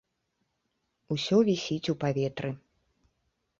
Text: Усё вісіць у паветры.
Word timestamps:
Усё 1.17 1.35
вісіць 1.51 1.91
у 1.95 1.97
паветры. 2.07 2.49